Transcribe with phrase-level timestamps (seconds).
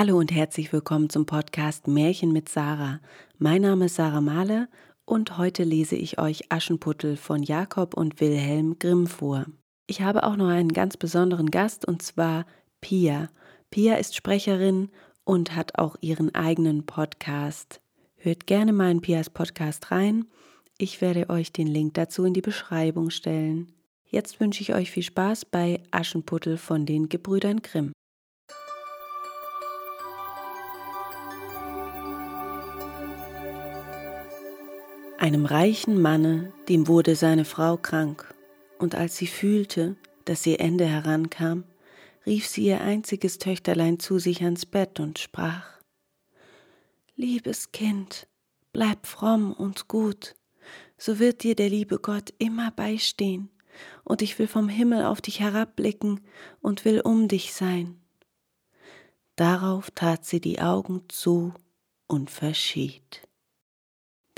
[0.00, 3.00] Hallo und herzlich willkommen zum Podcast Märchen mit Sarah.
[3.36, 4.70] Mein Name ist Sarah Mahle
[5.04, 9.44] und heute lese ich euch Aschenputtel von Jakob und Wilhelm Grimm vor.
[9.86, 12.46] Ich habe auch noch einen ganz besonderen Gast und zwar
[12.80, 13.28] Pia.
[13.70, 14.88] Pia ist Sprecherin
[15.24, 17.82] und hat auch ihren eigenen Podcast.
[18.16, 20.24] Hört gerne mal in Pias Podcast rein.
[20.78, 23.70] Ich werde euch den Link dazu in die Beschreibung stellen.
[24.06, 27.92] Jetzt wünsche ich euch viel Spaß bei Aschenputtel von den Gebrüdern Grimm.
[35.20, 38.34] Einem reichen Manne, dem wurde seine Frau krank,
[38.78, 41.64] und als sie fühlte, dass ihr Ende herankam,
[42.24, 45.78] rief sie ihr einziges Töchterlein zu sich ans Bett und sprach
[47.16, 48.28] Liebes Kind,
[48.72, 50.36] bleib fromm und gut,
[50.96, 53.50] so wird dir der liebe Gott immer beistehen,
[54.04, 56.22] und ich will vom Himmel auf dich herabblicken
[56.62, 58.00] und will um dich sein.
[59.36, 61.52] Darauf tat sie die Augen zu
[62.06, 63.28] und verschied.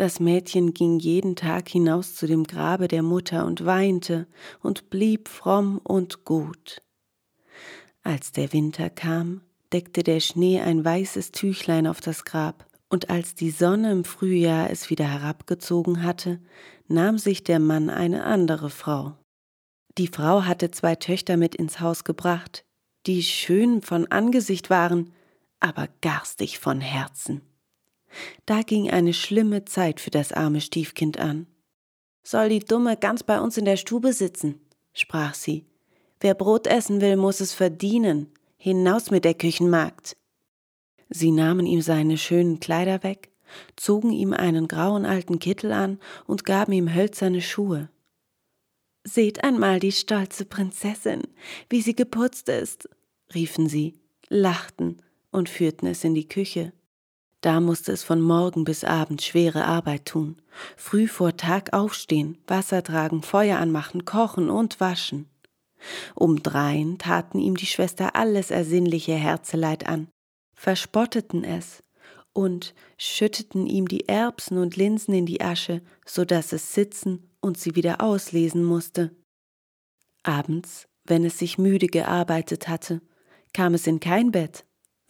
[0.03, 4.27] Das Mädchen ging jeden Tag hinaus zu dem Grabe der Mutter und weinte
[4.61, 6.83] und blieb fromm und gut.
[8.03, 13.37] Als der Winter kam, deckte der Schnee ein weißes Tüchlein auf das Grab, und als
[13.37, 16.41] die Sonne im Frühjahr es wieder herabgezogen hatte,
[16.89, 19.17] nahm sich der Mann eine andere Frau.
[19.99, 22.65] Die Frau hatte zwei Töchter mit ins Haus gebracht,
[23.07, 25.13] die schön von Angesicht waren,
[25.61, 27.52] aber garstig von Herzen.
[28.47, 31.47] Da ging eine schlimme Zeit für das arme Stiefkind an.
[32.23, 34.61] Soll die Dumme ganz bei uns in der Stube sitzen,
[34.93, 35.65] sprach sie.
[36.21, 38.29] Wer Brot essen will, muss es verdienen.
[38.57, 40.17] Hinaus mit der Küchenmagd.
[41.11, 43.31] Sie nahmen ihm seine schönen Kleider weg,
[43.77, 47.91] zogen ihm einen grauen alten Kittel an und gaben ihm hölzerne Schuhe.
[49.05, 51.23] Seht einmal die stolze Prinzessin,
[51.69, 52.89] wie sie geputzt ist,
[53.35, 53.95] riefen sie,
[54.29, 55.03] lachten
[55.33, 56.73] und führten es in die Küche.
[57.43, 60.37] Da musste es von Morgen bis Abend schwere Arbeit tun,
[60.77, 65.29] früh vor Tag aufstehen, Wasser tragen, Feuer anmachen, kochen und waschen.
[66.15, 70.07] Um drein taten ihm die Schwester alles ersinnliche Herzeleid an,
[70.55, 71.83] verspotteten es
[72.33, 77.59] und schütteten ihm die Erbsen und Linsen in die Asche, so dass es sitzen und
[77.59, 79.11] sie wieder auslesen musste.
[80.23, 83.03] Abends, wenn es sich müde gearbeitet hatte,
[83.53, 84.65] kam es in kein Bett,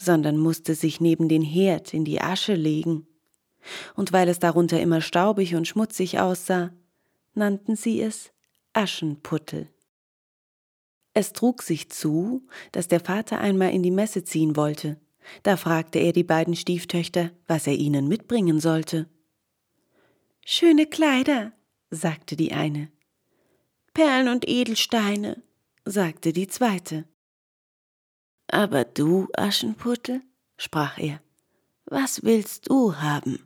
[0.04, 3.06] sondern musste sich neben den Herd in die Asche legen.
[3.94, 6.72] Und weil es darunter immer staubig und schmutzig aussah,
[7.34, 8.32] nannten sie es
[8.72, 9.68] Aschenputtel.
[11.14, 14.98] Es trug sich zu, dass der Vater einmal in die Messe ziehen wollte.
[15.42, 19.08] Da fragte er die beiden Stieftöchter, was er ihnen mitbringen sollte.
[20.44, 21.52] Schöne Kleider,
[21.90, 22.90] sagte die eine.
[23.94, 25.42] Perlen und Edelsteine,
[25.84, 27.04] sagte die zweite.
[28.52, 30.20] Aber du, Aschenputtel,
[30.58, 31.20] sprach er,
[31.86, 33.38] was willst du haben?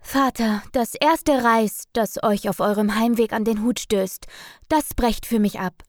[0.00, 4.26] Vater, das erste Reis, das euch auf eurem Heimweg an den Hut stößt,
[4.68, 5.84] das brecht für mich ab.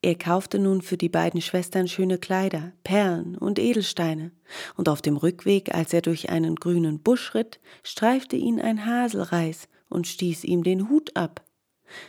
[0.00, 4.32] Er kaufte nun für die beiden Schwestern schöne Kleider, Perlen und Edelsteine,
[4.76, 9.68] und auf dem Rückweg, als er durch einen grünen Busch ritt, streifte ihn ein Haselreis
[9.90, 11.44] und stieß ihm den Hut ab.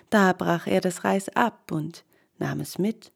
[0.10, 2.06] Da brach er das Reis ab und
[2.38, 3.12] nahm es mit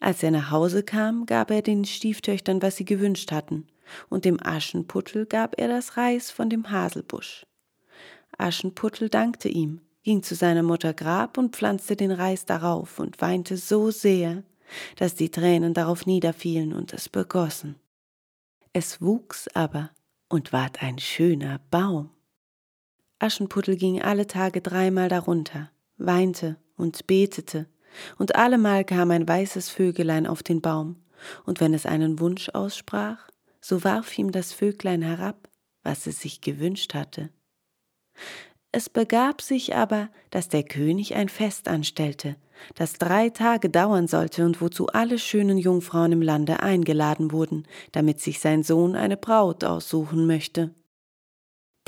[0.00, 3.66] als er nach Hause kam, gab er den Stieftöchtern, was sie gewünscht hatten,
[4.08, 7.46] und dem Aschenputtel gab er das Reis von dem Haselbusch.
[8.38, 13.56] Aschenputtel dankte ihm, ging zu seiner Mutter Grab und pflanzte den Reis darauf und weinte
[13.56, 14.42] so sehr,
[14.96, 17.76] dass die Tränen darauf niederfielen und es begossen.
[18.72, 19.90] Es wuchs aber
[20.28, 22.10] und ward ein schöner Baum.
[23.18, 27.66] Aschenputtel ging alle Tage dreimal darunter, weinte und betete,
[28.18, 30.96] und allemal kam ein weißes Vögelein auf den Baum,
[31.44, 33.28] und wenn es einen Wunsch aussprach,
[33.60, 35.48] so warf ihm das Vöglein herab,
[35.82, 37.30] was es sich gewünscht hatte.
[38.72, 42.36] Es begab sich aber, dass der König ein Fest anstellte,
[42.74, 48.20] das drei Tage dauern sollte und wozu alle schönen Jungfrauen im Lande eingeladen wurden, damit
[48.20, 50.74] sich sein Sohn eine Braut aussuchen möchte.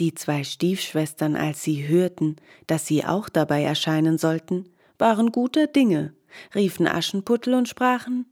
[0.01, 6.15] Die zwei Stiefschwestern, als sie hörten, dass sie auch dabei erscheinen sollten, waren guter Dinge,
[6.55, 8.27] riefen Aschenputtel und sprachen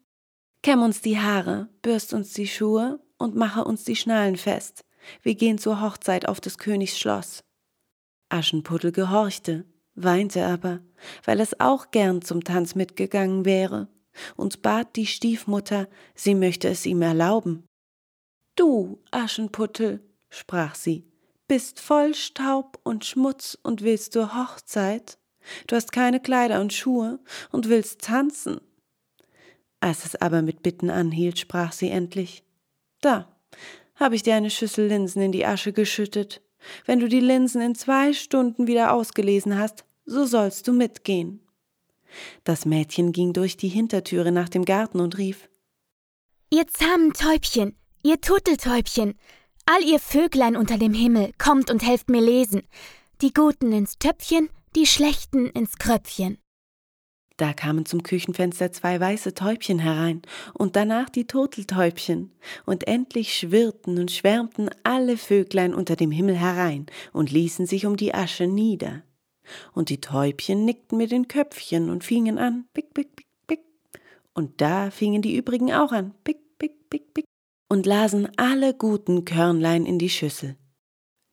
[0.63, 4.85] Kämm uns die Haare, bürst uns die Schuhe und mache uns die Schnallen fest.
[5.23, 7.43] Wir gehen zur Hochzeit auf des Königs Schloss.
[8.29, 9.65] Aschenputtel gehorchte,
[9.95, 10.81] weinte aber,
[11.25, 13.89] weil es auch gern zum Tanz mitgegangen wäre,
[14.37, 17.65] und bat die Stiefmutter, sie möchte es ihm erlauben.
[18.55, 21.11] Du, Aschenputtel, sprach sie,
[21.49, 25.19] bist voll Staub und Schmutz und willst zur Hochzeit?
[25.67, 27.19] Du hast keine Kleider und Schuhe
[27.51, 28.61] und willst tanzen.
[29.81, 32.45] Als es aber mit Bitten anhielt, sprach sie endlich
[33.01, 33.35] Da,
[33.97, 36.43] habe ich dir eine Schüssel Linsen in die Asche geschüttet.
[36.85, 41.41] Wenn du die Linsen in zwei Stunden wieder ausgelesen hast, so sollst du mitgehen.
[42.45, 45.49] Das Mädchen ging durch die Hintertüre nach dem Garten und rief
[46.51, 49.15] Ihr zahmen Täubchen, ihr Turteltäubchen,
[49.67, 52.63] all ihr Vöglein unter dem Himmel, kommt und helft mir lesen.
[53.23, 56.39] Die Guten ins Töpfchen, die Schlechten ins Kröpfchen.
[57.37, 60.23] Da kamen zum Küchenfenster zwei weiße Täubchen herein
[60.53, 62.33] und danach die Turteltäubchen,
[62.67, 67.97] und endlich schwirrten und schwärmten alle Vöglein unter dem Himmel herein und ließen sich um
[67.97, 69.03] die Asche nieder.
[69.73, 73.65] Und die Täubchen nickten mit den Köpfchen und fingen an, pick, pick, pick, pick.
[74.35, 77.25] Und da fingen die übrigen auch an, pick, pick, pick, pick,
[77.69, 80.57] und lasen alle guten Körnlein in die Schüssel.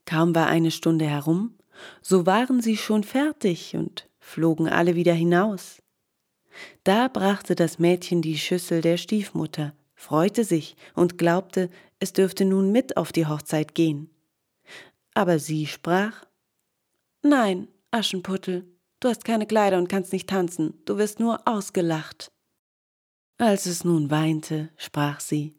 [0.05, 1.56] Kaum war eine Stunde herum,
[2.01, 5.81] so waren sie schon fertig und flogen alle wieder hinaus.
[6.83, 11.69] Da brachte das Mädchen die Schüssel der Stiefmutter, freute sich und glaubte,
[11.99, 14.09] es dürfte nun mit auf die Hochzeit gehen.
[15.13, 16.25] Aber sie sprach
[17.23, 18.65] Nein, Aschenputtel,
[18.99, 22.31] du hast keine Kleider und kannst nicht tanzen, du wirst nur ausgelacht.
[23.39, 25.55] Als es nun weinte, sprach sie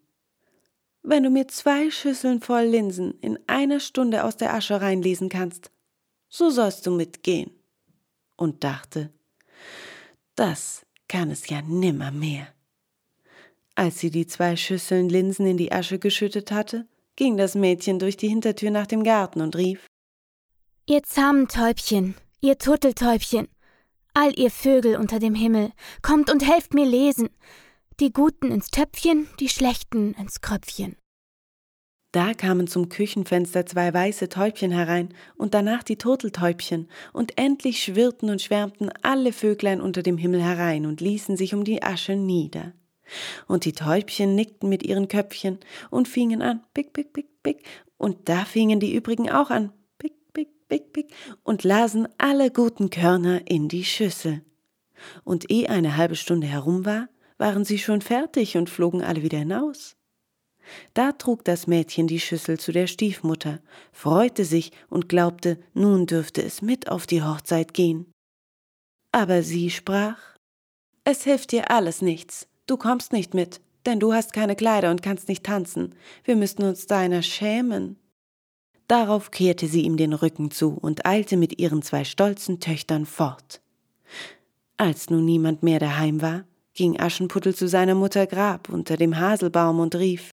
[1.03, 5.71] Wenn du mir zwei Schüsseln voll Linsen in einer Stunde aus der Asche reinlesen kannst,
[6.29, 7.51] so sollst du mitgehen.
[8.37, 9.13] Und dachte,
[10.37, 12.47] das kann es ja nimmer mehr.
[13.75, 16.87] Als sie die zwei Schüsseln Linsen in die Asche geschüttet hatte,
[17.17, 19.87] ging das Mädchen durch die Hintertür nach dem Garten und rief
[20.87, 23.49] Ihr zahmen Täubchen, ihr Turteltäubchen,
[24.15, 25.73] all ihr Vögel unter dem Himmel,
[26.03, 27.29] kommt und helft mir lesen,
[28.01, 30.97] die Guten ins Töpfchen, die Schlechten ins Kröpfchen.
[32.11, 38.31] Da kamen zum Küchenfenster zwei weiße Täubchen herein und danach die Turteltäubchen, und endlich schwirrten
[38.31, 42.73] und schwärmten alle Vöglein unter dem Himmel herein und ließen sich um die Asche nieder.
[43.47, 45.59] Und die Täubchen nickten mit ihren Köpfchen
[45.91, 47.63] und fingen an, pick, pick, pick, pick,
[47.99, 51.13] und da fingen die übrigen auch an, pick, pick, pick, pick,
[51.43, 54.43] und lasen alle guten Körner in die Schüssel.
[55.25, 59.39] Und ehe eine halbe Stunde herum war, waren sie schon fertig und flogen alle wieder
[59.39, 59.98] hinaus.
[60.95, 63.61] Da trug das Mädchen die Schüssel zu der Stiefmutter,
[63.93, 68.11] freute sich und glaubte, nun dürfte es mit auf die Hochzeit gehen.
[69.13, 70.19] Aber sie sprach
[71.05, 75.03] Es hilft dir alles nichts, du kommst nicht mit, denn du hast keine Kleider und
[75.03, 75.95] kannst nicht tanzen,
[76.25, 77.97] wir müssten uns deiner schämen.
[78.87, 83.61] Darauf kehrte sie ihm den Rücken zu und eilte mit ihren zwei stolzen Töchtern fort.
[84.79, 86.45] Als nun niemand mehr daheim war,
[86.75, 90.31] ging Aschenputtel zu seiner Mutter Grab unter dem Haselbaum und rief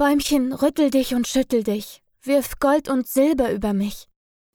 [0.00, 4.08] Bäumchen, rüttel dich und schüttel dich, wirf Gold und Silber über mich.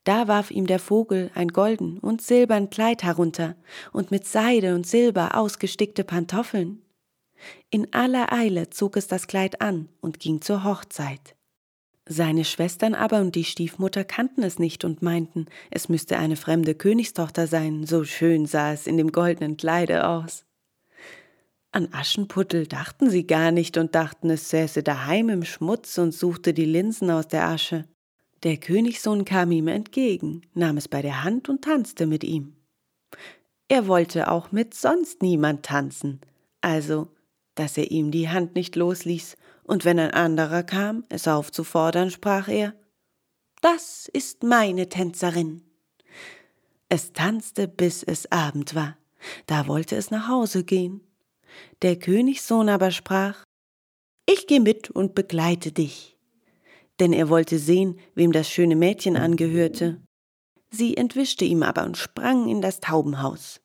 [0.03, 3.55] Da warf ihm der Vogel ein golden und silbern Kleid herunter
[3.93, 6.81] und mit Seide und Silber ausgestickte Pantoffeln.
[7.69, 11.35] In aller Eile zog es das Kleid an und ging zur Hochzeit.
[12.09, 16.73] Seine Schwestern aber und die Stiefmutter kannten es nicht und meinten, es müsste eine fremde
[16.73, 20.43] Königstochter sein, so schön sah es in dem goldenen Kleide aus.
[21.75, 26.53] An Aschenputtel dachten sie gar nicht und dachten, es säße daheim im Schmutz und suchte
[26.53, 27.83] die Linsen aus der Asche.
[28.43, 32.55] Der Königssohn kam ihm entgegen, nahm es bei der Hand und tanzte mit ihm.
[33.67, 36.21] Er wollte auch mit sonst niemand tanzen,
[36.61, 37.09] also,
[37.55, 42.47] dass er ihm die Hand nicht losließ, und wenn ein anderer kam, es aufzufordern, sprach
[42.47, 42.73] er
[43.59, 45.61] Das ist meine Tänzerin.
[46.87, 48.95] Es tanzte, bis es Abend war,
[49.45, 51.04] da wollte es nach Hause gehen.
[51.81, 53.43] Der Königssohn aber sprach
[54.25, 56.17] Ich geh mit und begleite dich.
[56.99, 60.01] Denn er wollte sehen, wem das schöne Mädchen angehörte.
[60.69, 63.61] Sie entwischte ihm aber und sprang in das Taubenhaus.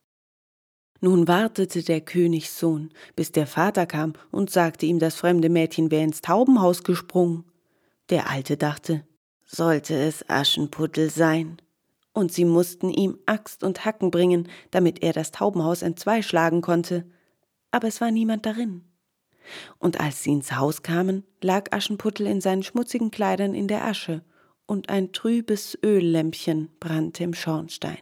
[1.01, 6.05] Nun wartete der Königssohn, bis der Vater kam und sagte ihm, das fremde Mädchen wäre
[6.05, 7.45] ins Taubenhaus gesprungen.
[8.11, 9.07] Der Alte dachte,
[9.47, 11.57] sollte es Aschenputtel sein.
[12.13, 17.07] Und sie mussten ihm Axt und Hacken bringen, damit er das Taubenhaus entzweischlagen konnte
[17.71, 18.85] aber es war niemand darin.
[19.79, 24.23] Und als sie ins Haus kamen, lag Aschenputtel in seinen schmutzigen Kleidern in der Asche,
[24.67, 27.99] und ein trübes Öllämpchen brannte im Schornstein.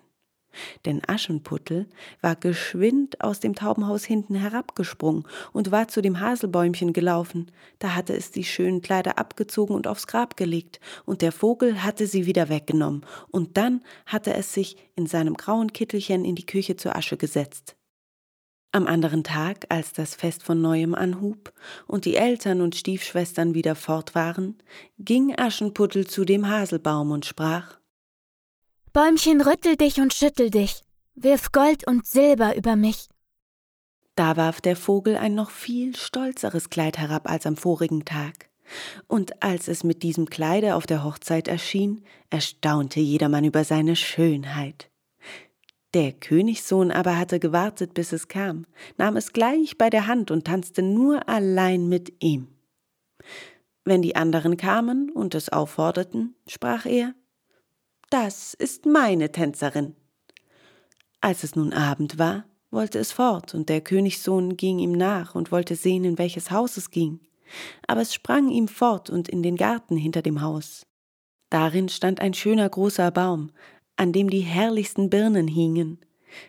[0.85, 1.89] Denn Aschenputtel
[2.21, 7.51] war geschwind aus dem Taubenhaus hinten herabgesprungen und war zu dem Haselbäumchen gelaufen.
[7.79, 12.07] Da hatte es die schönen Kleider abgezogen und aufs Grab gelegt, und der Vogel hatte
[12.07, 16.77] sie wieder weggenommen, und dann hatte es sich in seinem grauen Kittelchen in die Küche
[16.77, 17.78] zur Asche gesetzt.
[18.71, 21.53] Am anderen Tag, als das Fest von neuem anhub
[21.87, 24.59] und die Eltern und Stiefschwestern wieder fort waren,
[24.99, 27.79] ging Aschenputtel zu dem Haselbaum und sprach
[28.93, 30.83] Bäumchen, rüttel dich und schüttel dich,
[31.15, 33.09] wirf Gold und Silber über mich.
[34.17, 38.51] Da warf der Vogel ein noch viel stolzeres Kleid herab als am vorigen Tag.
[39.07, 44.88] Und als es mit diesem Kleide auf der Hochzeit erschien, erstaunte jedermann über seine Schönheit.
[45.95, 48.67] Der Königssohn aber hatte gewartet, bis es kam,
[48.99, 52.49] nahm es gleich bei der Hand und tanzte nur allein mit ihm.
[53.85, 57.15] Wenn die anderen kamen und es aufforderten, sprach er
[58.11, 59.97] Das ist meine Tänzerin.
[61.23, 65.51] Als es nun Abend war, wollte es fort, und der Königssohn ging ihm nach und
[65.51, 67.21] wollte sehen, in welches Haus es ging.
[67.87, 70.87] Aber es sprang ihm fort und in den Garten hinter dem Haus.
[71.49, 73.51] Darin stand ein schöner großer Baum,
[73.99, 75.99] an dem die herrlichsten Birnen hingen.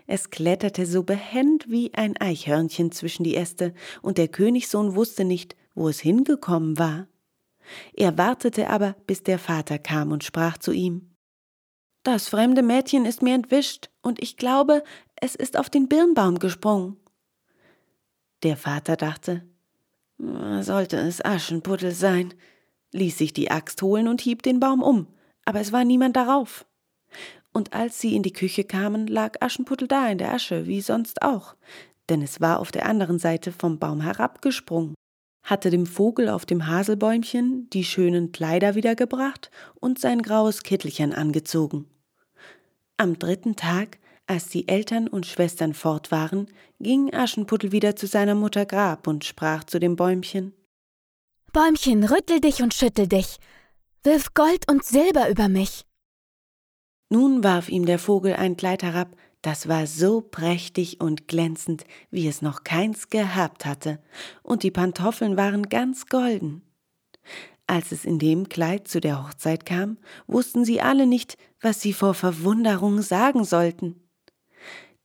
[0.08, 5.56] Es kletterte so behend wie ein Eichhörnchen zwischen die Äste, und der Königssohn wusste nicht,
[5.74, 7.08] wo es hingekommen war.
[7.94, 11.16] Er wartete aber, bis der Vater kam und sprach zu ihm
[12.04, 14.84] Das fremde Mädchen ist mir entwischt, und ich glaube,
[15.16, 16.98] es ist auf den Birnbaum gesprungen.
[18.44, 19.44] Der Vater dachte,
[20.62, 22.34] sollte es Aschenputtel sein,
[22.92, 25.08] ließ sich die Axt holen und hieb den Baum um,
[25.46, 26.66] aber es war niemand darauf.
[27.60, 31.22] Und als sie in die Küche kamen, lag Aschenputtel da in der Asche, wie sonst
[31.22, 31.58] auch,
[32.08, 34.96] denn es war auf der anderen Seite vom Baum herabgesprungen,
[35.44, 41.86] hatte dem Vogel auf dem Haselbäumchen die schönen Kleider wiedergebracht und sein graues Kittelchen angezogen.
[42.96, 46.48] Am dritten Tag als die Eltern und Schwestern fort waren,
[46.80, 50.54] ging Aschenputtel wieder zu seiner Mutter Grab und sprach zu dem Bäumchen
[51.52, 53.36] Bäumchen, rüttel dich und schüttel dich,
[54.04, 55.89] wirf Gold und Silber über mich.
[57.10, 62.28] Nun warf ihm der Vogel ein Kleid herab, das war so prächtig und glänzend, wie
[62.28, 64.00] es noch keins gehabt hatte,
[64.44, 66.62] und die Pantoffeln waren ganz golden.
[67.66, 69.98] Als es in dem Kleid zu der Hochzeit kam,
[70.28, 74.08] wussten sie alle nicht, was sie vor Verwunderung sagen sollten.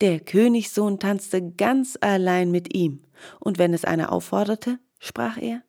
[0.01, 3.05] Der Königssohn tanzte ganz allein mit ihm,
[3.39, 5.63] und wenn es einer aufforderte, sprach er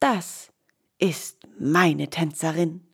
[0.00, 0.52] Das
[0.98, 2.86] ist meine Tänzerin.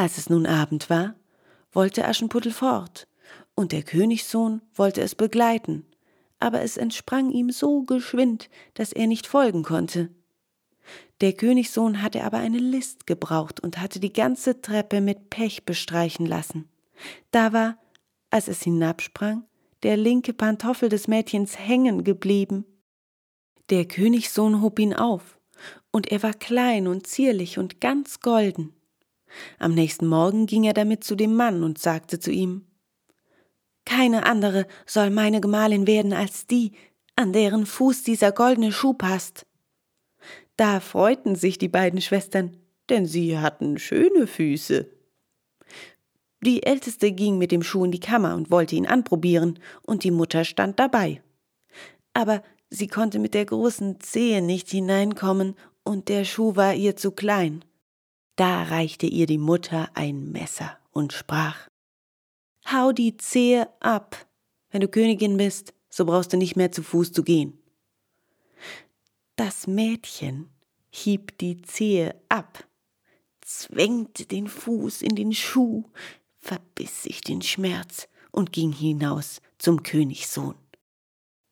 [0.00, 1.14] Als es nun Abend war,
[1.72, 3.06] wollte Aschenputtel fort,
[3.54, 5.84] und der Königssohn wollte es begleiten,
[6.38, 10.08] aber es entsprang ihm so geschwind, dass er nicht folgen konnte.
[11.20, 16.24] Der Königssohn hatte aber eine List gebraucht und hatte die ganze Treppe mit Pech bestreichen
[16.24, 16.66] lassen.
[17.30, 17.76] Da war,
[18.30, 19.44] als es hinabsprang,
[19.82, 22.64] der linke Pantoffel des Mädchens hängen geblieben.
[23.68, 25.38] Der Königssohn hob ihn auf,
[25.90, 28.72] und er war klein und zierlich und ganz golden.
[29.58, 32.66] Am nächsten Morgen ging er damit zu dem Mann und sagte zu ihm
[33.84, 36.72] Keine andere soll meine Gemahlin werden als die,
[37.16, 39.46] an deren Fuß dieser goldene Schuh passt.
[40.56, 42.56] Da freuten sich die beiden Schwestern,
[42.88, 44.90] denn sie hatten schöne Füße.
[46.42, 50.10] Die Älteste ging mit dem Schuh in die Kammer und wollte ihn anprobieren, und die
[50.10, 51.22] Mutter stand dabei.
[52.14, 57.12] Aber sie konnte mit der großen Zehe nicht hineinkommen, und der Schuh war ihr zu
[57.12, 57.64] klein.
[58.40, 61.68] Da reichte ihr die Mutter ein Messer und sprach
[62.72, 64.16] Hau die Zehe ab.
[64.70, 67.62] Wenn du Königin bist, so brauchst du nicht mehr zu Fuß zu gehen.
[69.36, 70.48] Das Mädchen
[70.88, 72.66] hieb die Zehe ab,
[73.42, 75.84] zwängte den Fuß in den Schuh,
[76.38, 80.54] verbiss sich den Schmerz und ging hinaus zum Königssohn.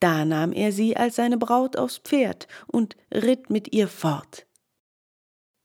[0.00, 4.47] Da nahm er sie als seine Braut aufs Pferd und ritt mit ihr fort.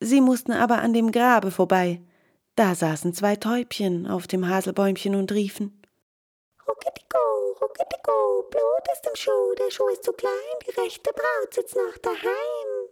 [0.04, 2.02] Sie mussten aber an dem Grabe vorbei.
[2.56, 5.82] Da saßen zwei Täubchen auf dem Haselbäumchen und riefen
[6.68, 7.18] Rucketiko,
[7.62, 10.34] Rucketiko, Blut ist im Schuh, der Schuh ist zu klein,
[10.68, 12.90] die rechte Braut sitzt noch daheim.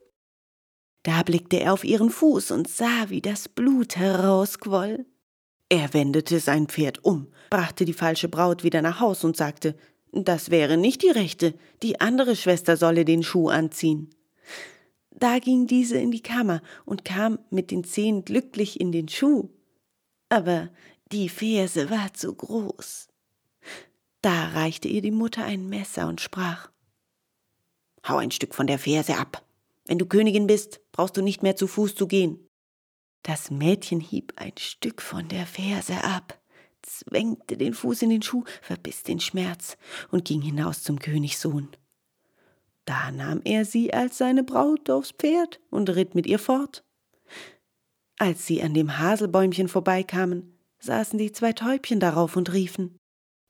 [1.04, 5.06] Da blickte er auf ihren Fuß und sah, wie das Blut herausquoll.
[5.68, 9.76] Er wendete sein Pferd um, brachte die falsche Braut wieder nach Haus und sagte,
[10.14, 14.16] das wäre nicht die rechte, die andere Schwester solle den Schuh anziehen.
[15.12, 19.50] Da ging diese in die Kammer und kam mit den Zehen glücklich in den Schuh.
[20.30, 20.70] Aber
[21.12, 23.10] die Ferse war zu groß.
[24.22, 26.72] Da reichte ihr die Mutter ein Messer und sprach
[28.08, 29.46] Hau ein Stück von der Ferse ab.
[29.86, 32.48] Wenn du Königin bist, brauchst du nicht mehr zu Fuß zu gehen.
[33.24, 36.42] Das Mädchen hieb ein Stück von der Ferse ab,
[36.82, 39.78] zwängte den Fuß in den Schuh, verbiss den Schmerz
[40.10, 41.70] und ging hinaus zum Königssohn.
[42.86, 46.84] Da nahm er sie als seine Braut aufs Pferd und ritt mit ihr fort.
[48.18, 52.98] Als sie an dem Haselbäumchen vorbeikamen, saßen die zwei Täubchen darauf und riefen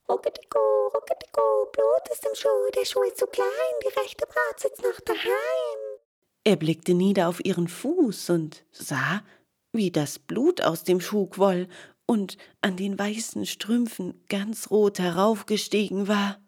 [0.09, 0.59] Rucketiko,
[0.93, 3.47] Rucketiko, Blut ist im Schuh, der Schuh ist zu klein,
[3.83, 5.99] die rechte Braut sitzt noch daheim.
[6.43, 9.23] Er blickte nieder auf ihren Fuß und sah,
[9.71, 11.67] wie das Blut aus dem Schuh quoll
[12.05, 16.41] und an den weißen Strümpfen ganz rot heraufgestiegen war.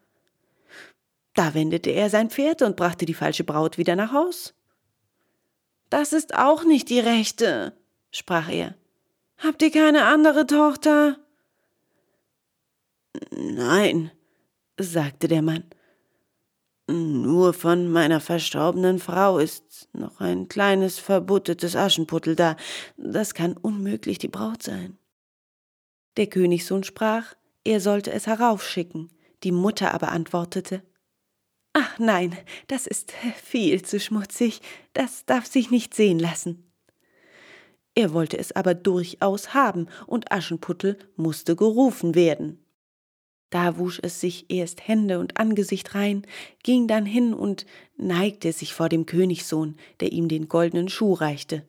[1.33, 4.53] Da wendete er sein Pferd und brachte die falsche Braut wieder nach Haus.
[5.89, 7.77] Das ist auch nicht die rechte,
[8.11, 8.75] sprach er.
[9.37, 11.17] Habt ihr keine andere Tochter?
[13.31, 14.11] Nein,
[14.77, 15.65] sagte der Mann.
[16.87, 22.57] Nur von meiner verstorbenen Frau ist noch ein kleines verbuttetes Aschenputtel da.
[22.97, 24.97] Das kann unmöglich die Braut sein.
[26.17, 29.09] Der Königssohn sprach, er sollte es heraufschicken.
[29.43, 30.83] Die Mutter aber antwortete,
[31.93, 32.35] Ach nein,
[32.67, 34.61] das ist viel zu schmutzig,
[34.93, 36.71] das darf sich nicht sehen lassen.
[37.93, 42.65] Er wollte es aber durchaus haben, und Aschenputtel musste gerufen werden.
[43.51, 46.25] Da wusch es sich erst Hände und Angesicht rein,
[46.63, 51.67] ging dann hin und neigte sich vor dem Königssohn, der ihm den goldenen Schuh reichte.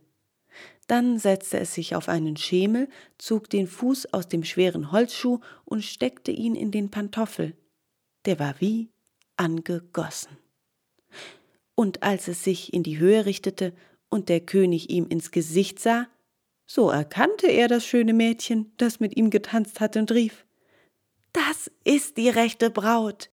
[0.86, 2.88] Dann setzte es sich auf einen Schemel,
[3.18, 7.54] zog den Fuß aus dem schweren Holzschuh und steckte ihn in den Pantoffel.
[8.24, 8.93] Der war wie
[9.36, 10.38] angegossen.
[11.74, 13.74] Und als es sich in die Höhe richtete
[14.08, 16.06] und der König ihm ins Gesicht sah,
[16.66, 20.46] so erkannte er das schöne Mädchen, das mit ihm getanzt hatte, und rief
[21.32, 23.30] Das ist die rechte Braut.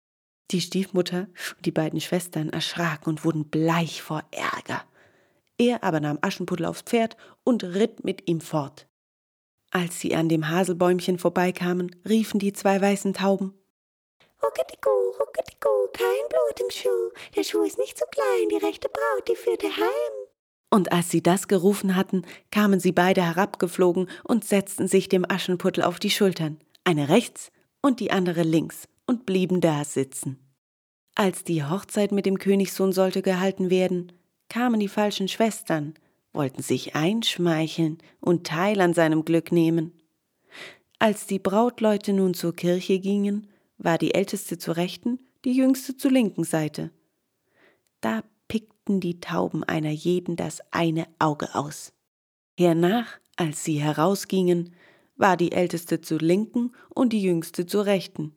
[0.51, 1.27] Die Stiefmutter
[1.57, 4.83] und die beiden Schwestern erschraken und wurden bleich vor Ärger.
[5.59, 8.87] Er aber nahm Aschenputtel aufs Pferd und ritt mit ihm fort.
[9.69, 13.53] Als sie an dem Haselbäumchen vorbeikamen, riefen die zwei weißen Tauben
[14.41, 17.11] Rucketiku, rucketiku, kein Blut im Schuh.
[17.35, 20.13] Der Schuh ist nicht so klein, die rechte Braut, die führt er heim.
[20.69, 25.83] Und als sie das gerufen hatten, kamen sie beide herabgeflogen und setzten sich dem Aschenputtel
[25.83, 30.39] auf die Schultern, eine rechts und die andere links, und blieben da sitzen.
[31.15, 34.13] Als die Hochzeit mit dem Königssohn sollte gehalten werden,
[34.47, 35.95] kamen die falschen Schwestern,
[36.31, 39.99] wollten sich einschmeicheln und teil an seinem Glück nehmen.
[40.99, 43.47] Als die Brautleute nun zur Kirche gingen,
[43.79, 46.91] war die älteste zur rechten, die jüngste zur linken Seite.
[48.01, 51.93] Da pickten die Tauben einer jeden das eine Auge aus.
[52.57, 54.75] Hernach, als sie herausgingen,
[55.15, 58.35] war die älteste zur linken und die jüngste zur rechten.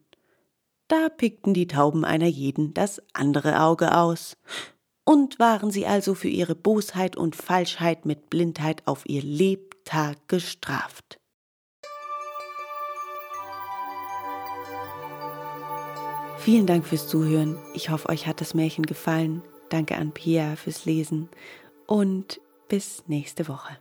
[0.89, 4.37] Da pickten die Tauben einer jeden das andere Auge aus.
[5.05, 11.19] Und waren sie also für ihre Bosheit und Falschheit mit Blindheit auf ihr Lebtag gestraft.
[16.45, 17.57] Vielen Dank fürs Zuhören.
[17.73, 19.43] Ich hoffe, euch hat das Märchen gefallen.
[19.69, 21.29] Danke an Pia fürs Lesen
[21.87, 23.79] und bis nächste Woche.